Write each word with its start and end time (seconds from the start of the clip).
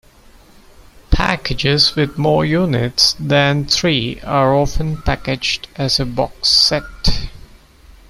Packages 1.11 1.95
with 1.95 2.17
more 2.17 2.43
units 2.43 3.13
than 3.19 3.67
three 3.67 4.19
are 4.21 4.55
often 4.55 4.99
packaged 5.03 5.67
as 5.75 5.99
a 5.99 6.05
box 6.07 6.49
set. 6.49 7.29